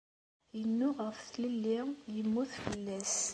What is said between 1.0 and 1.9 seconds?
ɣef tlelli,